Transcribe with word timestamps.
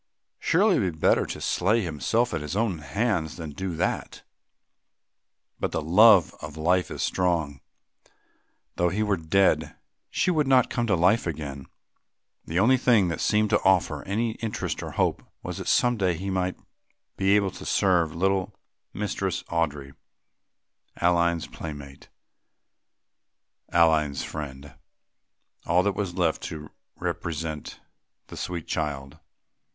Surely 0.39 0.77
it 0.77 0.79
were 0.79 0.91
better 0.93 1.27
to 1.27 1.39
slay 1.39 1.83
himself 1.83 2.33
with 2.33 2.41
his 2.41 2.55
own 2.55 2.79
hands 2.79 3.35
than 3.37 3.51
do 3.51 3.75
that! 3.75 4.23
But 5.59 5.71
the 5.73 5.81
love 5.83 6.33
of 6.41 6.57
life 6.57 6.89
is 6.89 7.03
strong. 7.03 7.61
Though 8.77 8.89
he 8.89 9.03
were 9.03 9.15
dead, 9.15 9.75
she 10.09 10.31
would 10.31 10.47
not 10.47 10.71
come 10.71 10.87
to 10.87 10.95
life 10.95 11.27
again; 11.27 11.67
the 12.45 12.57
only 12.57 12.77
thing 12.77 13.09
that 13.09 13.21
seemed 13.21 13.51
to 13.51 13.61
offer 13.61 14.01
any 14.05 14.31
interest 14.37 14.81
or 14.81 14.93
hope 14.93 15.21
was 15.43 15.59
that 15.59 15.67
some 15.67 15.97
day 15.97 16.15
he 16.15 16.31
might 16.31 16.57
be 17.15 17.35
able 17.35 17.51
to 17.51 17.63
serve 17.63 18.15
little 18.15 18.55
Mistress 18.95 19.43
Audry, 19.49 19.93
Aline's 20.97 21.45
playmate, 21.45 22.09
Aline's 23.71 24.23
friend, 24.23 24.73
all 25.67 25.83
that 25.83 25.93
was 25.93 26.15
left 26.15 26.41
to 26.45 26.71
represent 26.95 27.79
the 28.29 28.35
sweet 28.37 28.65
child. 28.67 29.19